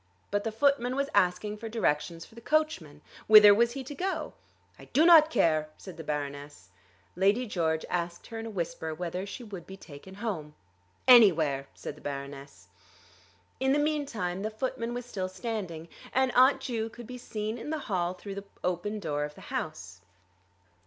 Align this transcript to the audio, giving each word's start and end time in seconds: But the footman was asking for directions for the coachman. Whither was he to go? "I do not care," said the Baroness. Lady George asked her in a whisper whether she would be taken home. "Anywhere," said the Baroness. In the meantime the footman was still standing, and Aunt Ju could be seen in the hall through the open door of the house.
But 0.31 0.43
the 0.43 0.51
footman 0.51 0.95
was 0.95 1.11
asking 1.13 1.57
for 1.57 1.69
directions 1.69 2.25
for 2.25 2.33
the 2.33 2.41
coachman. 2.41 3.03
Whither 3.27 3.53
was 3.53 3.73
he 3.73 3.83
to 3.83 3.93
go? 3.93 4.33
"I 4.79 4.85
do 4.85 5.05
not 5.05 5.29
care," 5.29 5.69
said 5.77 5.95
the 5.95 6.03
Baroness. 6.03 6.71
Lady 7.15 7.45
George 7.45 7.85
asked 7.87 8.25
her 8.25 8.39
in 8.39 8.47
a 8.47 8.49
whisper 8.49 8.95
whether 8.95 9.27
she 9.27 9.43
would 9.43 9.67
be 9.67 9.77
taken 9.77 10.15
home. 10.15 10.55
"Anywhere," 11.07 11.67
said 11.75 11.93
the 11.93 12.01
Baroness. 12.01 12.67
In 13.59 13.73
the 13.73 13.77
meantime 13.77 14.41
the 14.41 14.49
footman 14.49 14.95
was 14.95 15.05
still 15.05 15.29
standing, 15.29 15.87
and 16.13 16.31
Aunt 16.33 16.61
Ju 16.61 16.89
could 16.89 17.05
be 17.05 17.19
seen 17.19 17.59
in 17.59 17.69
the 17.69 17.77
hall 17.85 18.15
through 18.15 18.33
the 18.33 18.45
open 18.63 18.99
door 18.99 19.23
of 19.23 19.35
the 19.35 19.41
house. 19.53 20.01